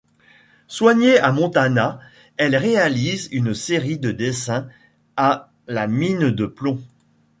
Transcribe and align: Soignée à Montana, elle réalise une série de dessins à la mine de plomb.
Soignée 0.65 1.19
à 1.19 1.31
Montana, 1.31 1.99
elle 2.37 2.55
réalise 2.55 3.29
une 3.31 3.53
série 3.53 3.99
de 3.99 4.11
dessins 4.11 4.67
à 5.15 5.51
la 5.67 5.85
mine 5.85 6.31
de 6.31 6.47
plomb. 6.47 6.79